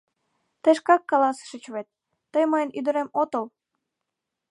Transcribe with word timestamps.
Тый 0.63 0.73
шкак 0.79 1.01
каласышыч 1.11 1.63
вет: 1.73 1.87
«Тый 2.31 2.43
мыйын 2.51 2.69
ӱдырем 2.77 3.09
отыл!» 3.21 3.45